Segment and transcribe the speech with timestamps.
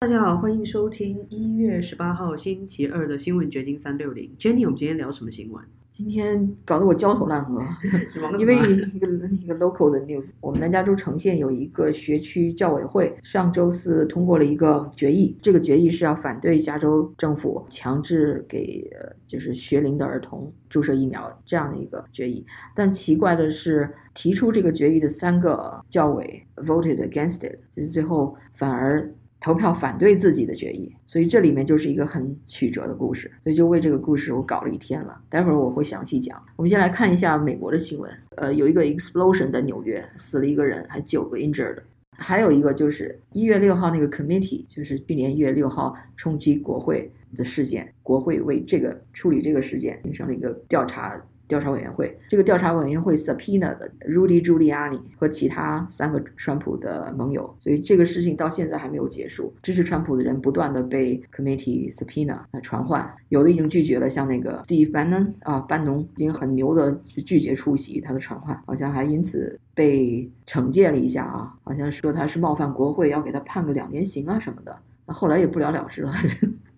[0.00, 4.30] 大家好，欢迎收听一月十八号星期二的新闻掘金三六零。
[4.38, 5.60] Jenny，我们今天聊什么新闻？
[5.90, 7.60] 今天搞得我焦头烂额，
[8.38, 8.54] 因为
[8.94, 18.88] 一个一个 local 的 news，我们南加州城县有一个学区教委会上周四通过了一个决议，这个决议是要反对加州政府强制给
[19.26, 22.46] 就是学龄的儿童注射疫苗这样的一个决议。
[22.72, 29.12] 但奇怪的是，提出这个决议的三个教委 voted against it，就是最后反而。
[29.40, 33.30] 投票反对自己的决议，所以这里面就是一个很曲折的故事。
[33.44, 36.42] 所以就为这个故事我搞了一天了，待会儿我会详细讲。
[36.56, 38.10] 我们先来看一下美国的新闻。
[38.36, 41.78] 呃，有一个 explosion 在纽约，死了一个人，还九个 injured。
[42.20, 51.20] 还有一个就是一月六号那个 committee，就是去年一月六号冲击国会的事件，国会为这个处理这个事件，形成了一个调查。
[51.48, 59.52] 调查委员会，这个调查委员会 subpoena 的 Rudy Giuliani 和其他三个川普的盟友，所以这个事情到现在还没有结束。
[59.62, 66.92] 支持川普的人不断的被 committee subpoena 传唤，有的已经拒绝了，像那个 Steve Bannon 啊，班农已经很牛的
[67.24, 74.76] 拒绝出席他的传唤，好像还因此被惩戒了一下啊，好像说他是冒犯国会，要给他判个两年刑啊什么的。
[75.06, 76.12] 那后来也不了了之了。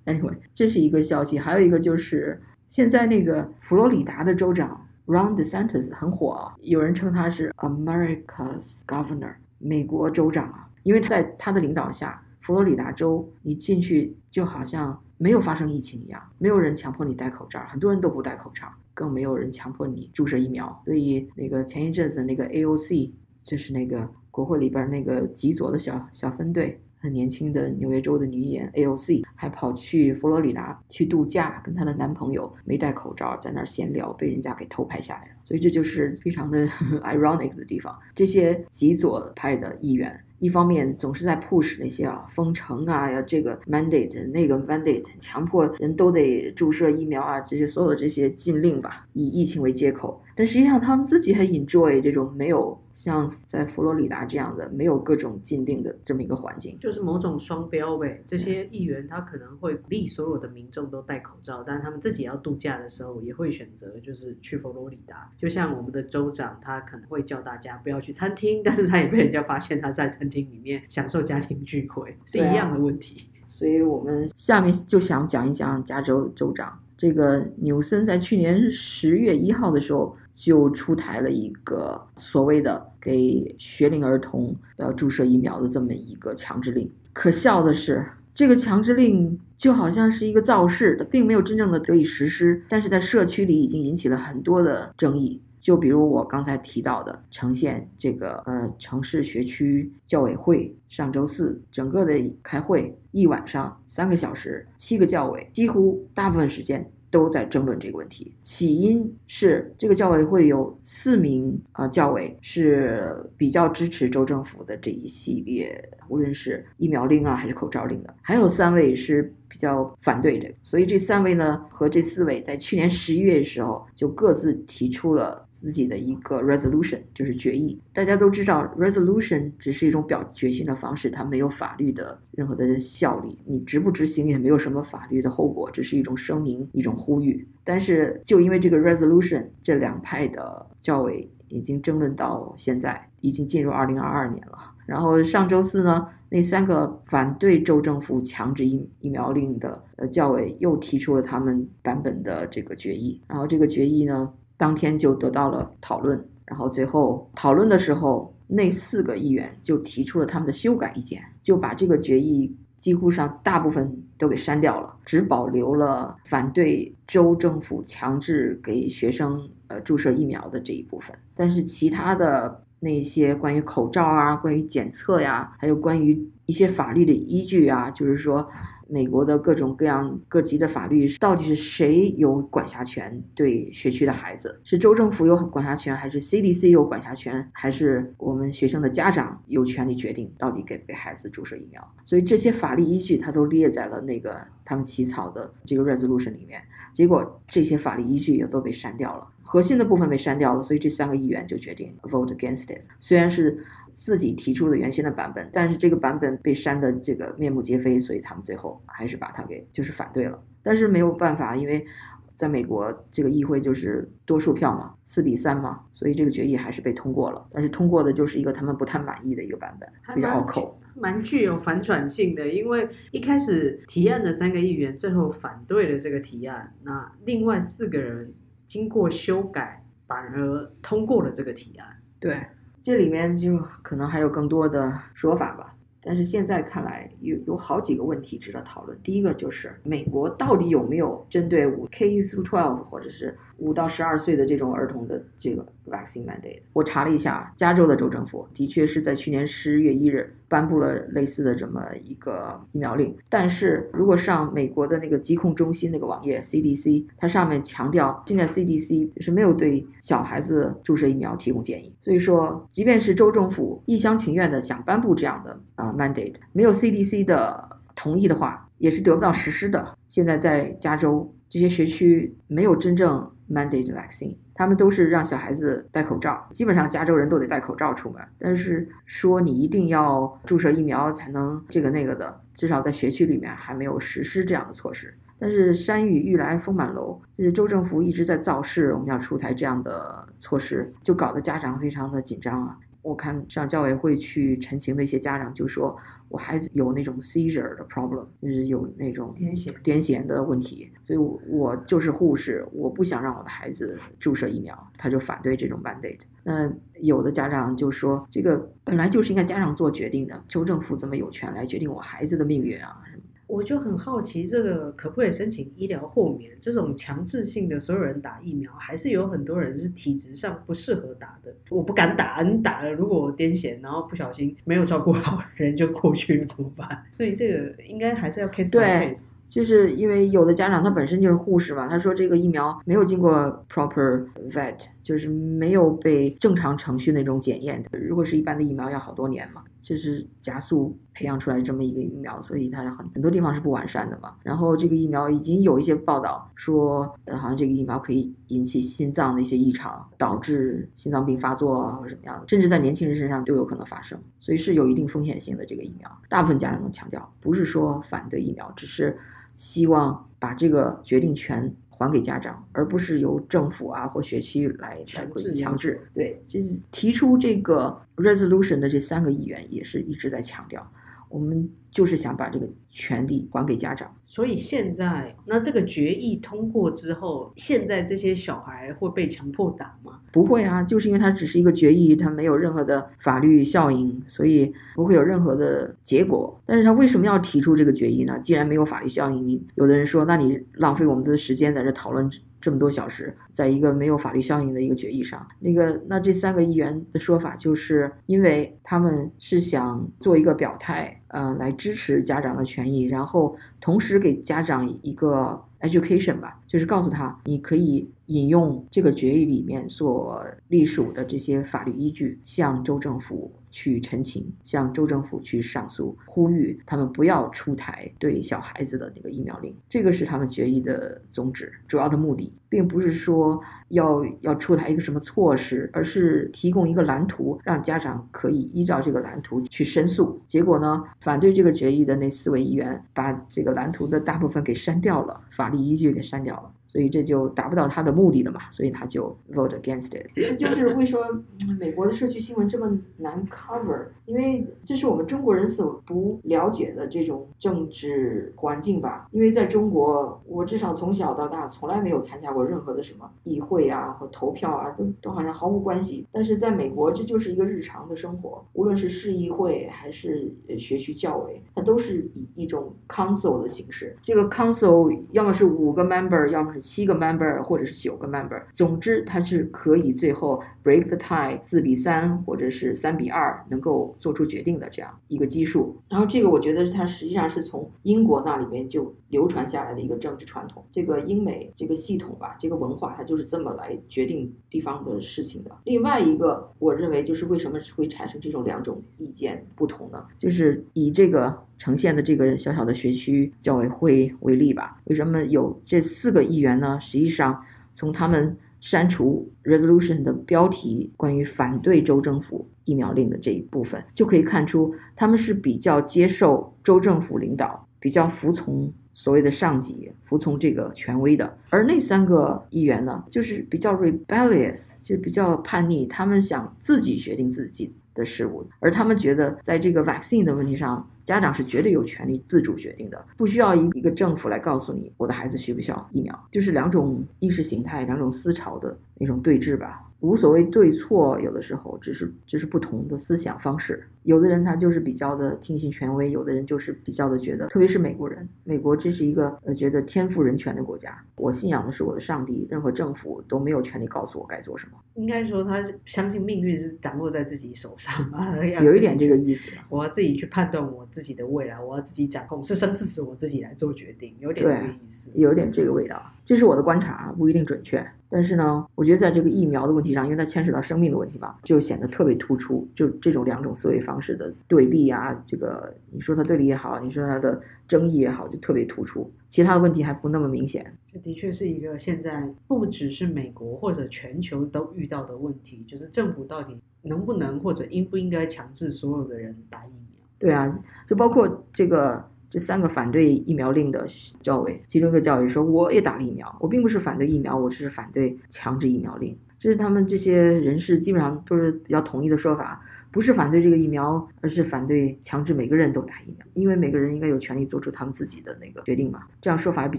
[0.07, 2.41] Anyway，这是一个消息，还有一个就是。
[2.71, 20.81] 现在那个佛罗里达的州长 Ron DeSantis 很火，有人称他是 America's Governor，美国州长啊，因为在他的领导下，佛罗里达州你进去就好像没有发生疫情一样，没有人强迫你戴口罩，很多人都不戴口罩，更没有人强迫你注射疫苗。
[20.85, 23.11] 所以那个前一阵子那个 AOC，
[23.43, 26.81] 就是那个国会里边那个极左的小小分队。
[27.03, 35.31] 很年轻的纽约州的女议员 AOC 还跑去佛罗里达去度假，跟她的男朋友没戴口罩，在那儿闲聊，被人家给偷拍下来了。
[35.45, 36.67] 所以这就是非常的
[37.03, 37.99] ironic 的地方。
[38.15, 50.23] 这些极左派的议员，一方面总是在 push 那些啊封城啊，要这个 mandate 那个 mandate，强迫人都得注射疫苗啊，这些所有的这些禁令吧，以疫情为借口。
[50.41, 52.81] 但实际上他们自己很 enjoy 这种没有。
[52.93, 58.23] 像在佛罗里达这样的没有各种禁令的这么一个环境，就是某种双标呗。
[58.27, 65.31] 这些议员他可能会鼓励所有的民众都戴口罩，但是他们自己要度假的时候也会选择就是去佛罗里达。
[65.39, 73.31] 就像我们的州长，他可能会叫大家不要去餐厅，但是他也被人家发现他在餐厅里面享受家庭聚会，是一样的问题。
[73.49, 80.15] 所以我们下面就想讲一讲加州州长这个纽森，在去年十月一号的时候。
[80.41, 86.91] 就出台了一个所谓的给学龄儿童要注射疫苗的这么一个强制令。
[87.13, 95.43] 可笑的是，这个强制令就好像是一个造势，它并没有真正的得以实施，但是在社区里已经引起了很多的争议。
[95.61, 106.91] 就比如我刚才提到的城县这个呃城市学区教委会，上周四整个的开会一晚上三个小时，七个教委几乎大部分时间。
[107.11, 108.33] 都在争论这个问题。
[108.43, 120.49] 起因是这个教委会有四名啊教委是比较支持州政府的这一系列，无论是疫苗令啊还是口罩令的，还有三位是比较反对的。
[120.63, 125.47] 所以这三位呢和这四位在去年十一月的时候就各自提出了。
[125.61, 137.47] 自己的一个 resolution 就是决议，大家都知道 resolution 只是一种表决心的方式，它没有法律的任何的效力，你执不执行也没有什么法律的后果，只是一种声明，一种呼吁。
[137.63, 144.59] 但是就因为这个 resolution，这两派的教委已经争论到现在，已经进入二零二二年了。
[144.87, 154.33] 然后上周四呢，那三个反对州政府强制疫疫苗令的呃教委又提出了他们版本的这个决议，然后这个决议呢。
[154.61, 178.47] 当天就得到了讨论，然后最后讨论的时候，那四个议员就提出了他们的修改意见，就把这个决议几乎上大部分都给删掉了，只保留了反对州政府强制给学生呃注射疫苗的这一部分，但是其他的那些关于口罩啊、关于检测呀，还有关于一些法律的依据啊，就是说。
[178.91, 184.61] 美国的各种各样各级的法律，到底是谁有管辖权对学区的孩子？
[184.65, 191.95] 是州政府有管辖权，还是 CDC 有管辖权，还是我们学生的家长有权利决定到底给不给孩子注射疫苗？
[192.05, 196.61] 所以这些法律依据，它都列在了那个他们起草的这个 resolution 里面。
[196.93, 202.81] 结果这些法律依据也都被删掉了，核心的部分被删掉了，所以这三个议员就决定 vote against it。
[202.99, 203.65] 虽然是。
[204.01, 210.43] 自己提出的原先的版本，但是这个版本被删的这个面目皆非，所以他们最后还是把它给就是反对了。
[210.63, 211.87] 但是没有办法，因为
[212.35, 217.47] 在美国这个议会就是多数票嘛，四比三嘛，所以这个决议还是被通过了。
[217.53, 220.81] 但是通过的就是一个他们不太满意的一个版本，比较拗口。
[220.97, 228.33] 蛮具有反转性的，因为一开始提案的三个议员最后反对了这个提案，那另外四个人
[228.67, 231.87] 经过修改，反而通过了这个提案。
[232.19, 232.39] 对，
[232.81, 235.75] 这里面就可能还有更多的说法吧。
[236.03, 238.99] 但是现在看来，有有好几个问题值得讨论。
[239.03, 246.63] 第一个就是美国到底有没有针对五 K through twelve 或者是五到十二岁的这种儿童的这个 vaccine mandate？
[246.73, 253.15] 我查了一下，加州的州政府的确是在去年十月一日颁布了类似的这么一个疫苗令。
[253.29, 261.95] 但是如果上美国的那个疾控中心那个网页 CDC，它上面强调，现在 CDC 是没有对小孩子注射疫苗提供建议。
[262.01, 265.93] 所以说，即便是州政府一厢情愿的想颁布这样的啊。
[265.93, 269.97] mandate 没有 CDC 的同意的话，也是得不到实施的。
[270.09, 278.23] 现在在加州这些学区没有真正 mandate vaccine，他们都是让小孩子戴口罩，基本上加州人都得戴口罩出门。
[278.39, 285.13] 但是说你一定要注射疫苗才能这个那个的，至少在学区里面还没有实施这样的措施。
[285.41, 292.79] 但是山雨欲来风满楼，就是州政府一直在造势，我们要出台这样的措施，就搞得家长非常的紧张啊。
[293.03, 295.97] 我看上教委会去陈情的一些家长就说，
[296.29, 306.21] 我孩子有那种 seizure 的 problem，就是有那种癫痫癫痫的问题，所以我我就是护士，我不想让我的孩子注射疫苗，他就反对这种 mandate。
[306.45, 306.71] 那
[307.01, 313.03] 有的家长就说，这个本来就是应该家长做决定的，州政府怎么有权来决定我孩子的命运啊？
[313.51, 316.53] 我就很好奇，这个可不可以申请医疗豁免？
[316.61, 321.53] 这种强制性的所有人打疫苗，还是有很多人是体质上不适合打的。
[321.69, 327.05] 我不敢打，你打了，如果我癫痫，然后不小心没有照顾好 人就过去了，怎么办？
[327.17, 329.31] 所以这个应该还是要 case by case。
[329.51, 337.99] 就是因为有的家长他本身就是护士嘛，他说这个疫苗没有经过 proper vet，就是没有被正常程序那种检验的。
[337.99, 344.35] 如果是一般的疫苗要好多年嘛，就是加速培养出来这么一个疫苗，所以它很很多地方是不完善的嘛。
[344.45, 356.09] 然后这个疫苗已经有一些报道说，好像这个疫苗可以引起心脏的一些异常，导致心脏病发作啊或者什么样的，甚至在年轻人身上都有可能发生，所以是有一定风险性的这个疫苗。
[356.29, 359.19] 大部分家长都强调，不是说反对疫苗，只是。
[359.61, 366.01] 希望把这个决定权还给家长，而不是由政府啊或学区来强制强制。
[366.15, 370.91] 对，就是提出这个 resolution 的这三个议员也是一直在强调，
[371.29, 374.11] 我们就是想把这个权利还给家长。
[374.33, 380.21] 所以现在，那这个决议通过之后，现在这些小孩会被强迫打吗？
[380.31, 386.63] 不会啊，就是因为它只是一个决议，它没有任何的法律效应，所以不会有任何的结果。
[386.65, 388.39] 但是他为什么要提出这个决议呢？
[388.39, 392.31] 既然没有法律效应，有的人说，那你浪费我们的时间在这讨论。
[392.63, 413.51] 这么多小时，在一个没有法律效应的一个决议上，那个那这三个议员的说法就是，因为他们是想做一个表态，呃，来支持家长的权益，然后同时给家长一个 education 吧，就是告诉他，你可以引用这个决议里面所隶属的这些法律依据，向州政府。
[413.71, 419.75] 去陈情，向州政府去上诉，呼吁他们不要出台对小孩子的那个疫苗令。
[419.89, 430.41] 这个是他们决议的宗旨，主要的目的，并不是说要要出台一个什么措施，而是提供一个蓝图，让家长可以依照这个蓝图去申诉。
[430.47, 436.73] 结果呢，反对这个决议的那四位议员把这个蓝图的大部分给删掉了，法律依据给删掉了。
[436.91, 440.27] 所以这就达不到他的目的了嘛，所以他就 vote against it。
[440.35, 441.45] 这就是为什么
[441.79, 449.29] 美国的社区新闻这么难 cover，因为这是我们中国人所不了解的这种政治环境吧。
[449.31, 456.27] 因为在中国，我至少从小到大从来没有参加过任何的什么议会啊和投票啊，都都好像毫无关系。
[456.33, 464.17] 但是在美国，这就是一个日常的生活，无论是市议会还是学区教委，它都是以一种 council 的形式。
[464.25, 475.97] 这个 council 要么是五个 member，要么是七个 member 或者是九个 member，总之它是可以最后 break the tie 四比三或者是三比二能够做出决定的这样一个基数。
[476.09, 485.71] 然后这个我觉得它实际上是从英国那里面就流传下来的一个政治传统，这个英美这个系统吧，这个文化它就是这么来决定地方的事情的。
[485.85, 490.25] 另外一个我认为就是为什么会产生这种两种意见不同呢？
[490.39, 491.57] 就是以这个。
[491.81, 497.01] 呈现的这个小小的学区教委会为例吧，为什么有这四个议员呢？
[497.01, 497.59] 实际上，
[497.95, 511.57] 从他们删除 resolution 的标题，关于反对州政府疫苗令的这一部分，就可以看出，他们是比较接受州政府领导比较服从所谓的上级，服从这个权威的。
[511.71, 530.03] 而那三个议员呢，就是比较 rebellious，就比较叛逆，他们想自己决定自己的事物，而他们觉得在这个 vaccine 的问题上，家长是绝对有权利自主决定的，不需要一一个政府来告诉你我的孩子需不需要疫苗，就是两种意识形态、两种思潮的那种对峙吧。
[530.21, 534.07] 无所谓对错，有的时候只是只是不同的思想方式。
[534.25, 541.19] 有的人他就是比较的听信权威，有的人就是比较的觉得，特别是美国人，美国这是一个呃觉得天赋人权的国家。
[541.37, 544.93] 我信仰的是我的上帝，任何政府都没有权利告诉我该做什么。
[545.15, 548.55] 应该说，他相信命运是掌握在自己手上吧？
[548.85, 549.71] 有一点这个意思。
[549.89, 555.31] 我要自己去判断我自己的未来，我要自己掌控，是生是死我自己来做决定，有点这个意思。
[555.35, 558.07] 有点这个味道，这是我的观察，不一定准确。
[558.31, 562.89] 但是呢，我觉得在这个疫苗的问题上，因为它牵扯到生命的问题嘛，就显得特别突出。
[562.95, 569.29] 就这种两种思维方式的对立啊，这个你说它对立也好，你说它的争议也好，就特别突出。
[569.49, 570.97] 其他的问题还不那么明显。
[571.13, 579.99] 这的确是一个现在不只是美国或者全球都遇到的问题，就是政府到底能不能或者应不应该强制所有的人打疫苗？
[580.39, 582.30] 对啊，就包括这个。
[582.51, 584.07] 这三个反对疫苗令的
[584.43, 599.23] 教委，其中一个教委说：“我也打了疫苗，我并不是反对疫苗，我只是反对强制疫苗令。”这是他们这些人士基本上都是比较统一的说法，不是反对这个疫苗，而是反对强制每个人都打疫苗，因为每个人应该有权利做出他们自己的那个决定嘛。
[599.41, 599.99] 这样说法也比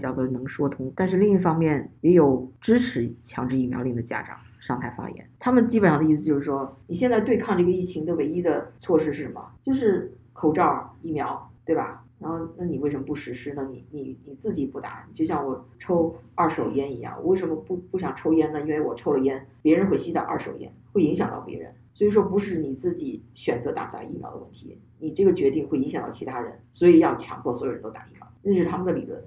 [0.00, 0.92] 较的能说通。
[0.94, 9.40] 但是另一方面，也有支持强制疫苗令的家长上台发言，他们基本上的意思就是说：你现在对抗这个疫情的唯一的措施是什么？
[9.62, 12.01] 就是口罩、疫苗，对吧？
[12.22, 13.68] 然后，那你为什么不实施呢？
[13.70, 18.60] 你你你自己不打，就像我抽二手烟一样，我为什么不不想抽烟呢？
[18.60, 21.74] 因为我抽了烟，别人会吸到二手烟，会影响到别人。
[21.92, 29.20] 所以说，不是你自己选择打不打疫苗的问题，你这个决定会影响到其他人，所以要强迫所有人都打疫苗，那是他们的理论。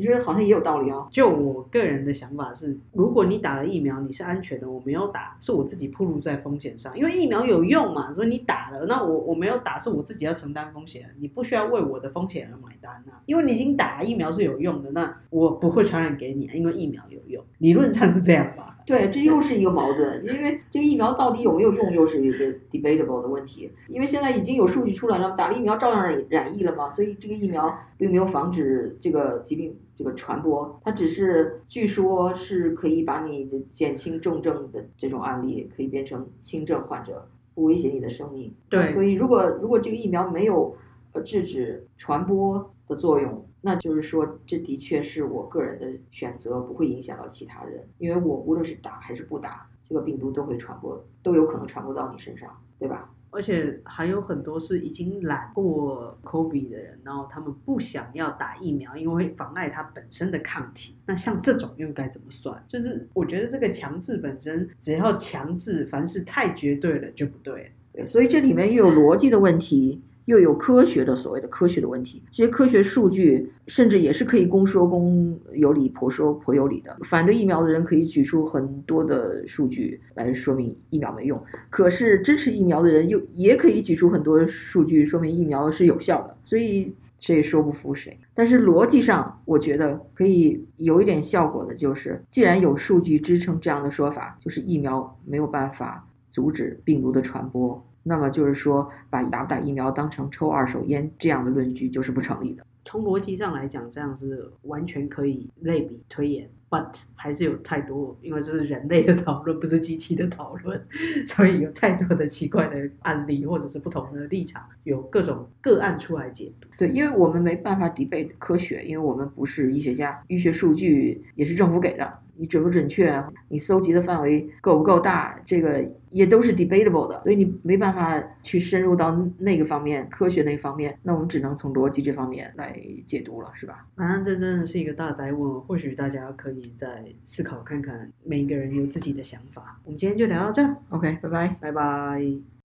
[0.00, 1.06] 你觉得好像也有道理哦。
[1.10, 6.96] 就我个人的想法是，如果你打了疫苗，你是安全的，我没有打，是我自己暴露在风险上。
[6.96, 11.14] 因为疫苗有用嘛，所以你打了，那我我没有打，是我自己要承担风险。
[11.18, 18.78] 你不需要为我的风险而买单啊，因为你已经打了疫苗是有用的，那我不会传染给你，因为疫苗有用，理论上是这样吧。
[18.86, 23.70] 对，这又是一个矛盾，因为这个疫苗到底有没有用，又是一个 debatable 的问题。
[23.86, 38.54] 因为现在已经有数据出来了，打了疫苗照样染染疫了嘛，所以这个疫苗并没有防止这个疾病这个传播，它只是据说是可以把你的减轻重症的这种案例可以变成轻症患者，不威胁你的生命。
[38.70, 40.74] 对，所以如果如果这个疫苗没有
[41.12, 43.46] 呃制止传播的作用。
[43.62, 53.12] 那就是说，这的确是我个人的选择，不会影响到其他人，因为我无论是打还是不打，这个病毒都会传播，都有可能传播到你身上，对吧？
[53.30, 60.96] 而且还有很多是已经染过 COVID 的人，然后他们不想要打疫苗，因为会妨碍他本身的抗体。
[61.06, 62.62] 那像这种又该怎么算？
[62.68, 67.70] 就是我觉得这个强制本身，只要强制，凡是太绝对了就不对。
[67.92, 70.00] 对，所以这里面又有逻辑的问题。
[70.30, 76.96] 又有科学的所谓的科学的问题，这些科学数据甚至也是可以公说公有理，婆说婆有理的。
[77.04, 81.36] 反对疫苗的人可以举出很多的数据来说明疫苗没用，
[81.68, 88.16] 可是支持疫苗的人又也可以举出很多数据说明疫苗是有效的，所以谁也说不服谁。
[88.32, 97.84] 但是逻辑上，我觉得可以有一点效果的，就是既然有数据支撑这样的说法，就是疫苗没有办法阻止病毒的传播。
[98.02, 102.64] 那么就是说，把打不打疫苗当成抽二手烟这样的论据就是不成立的。
[102.84, 110.82] 从逻辑上来讲，这样是完全可以类比推演，but 还是有太多，因为这是人类的讨论，不是机器的讨论，
[111.28, 116.68] 所以有太多的奇怪的案例或者是不同的立场，有各种个案出来解读。
[116.78, 122.18] 对，因为我们没办法 debate 科学，因为我们不是医学家，医学数据也是政府给的。
[122.40, 123.22] 你准不准确？
[123.48, 125.38] 你搜集的范围够不够大？
[125.44, 130.98] 这个也都是 debatable 的，所以你没办法去深入到那个方面，科学那方面。
[131.02, 133.86] 那我们只能从逻辑这方面来解读了，是吧？
[133.94, 139.78] 反正这真的是一个大灾问，或许大家可以再思考看看，每一个人有自己的想法。
[139.84, 142.59] 我们今天就聊到这，OK，拜拜，拜拜。